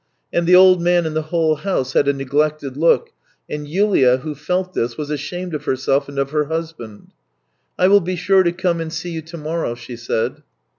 [0.33, 3.11] And the old man and the whole house had a neglected look,
[3.47, 7.09] and Yulia, who felt this, was ashamed of herseli and of her husband."
[7.77, 10.41] I will be sure to come and see you to morrow," she said.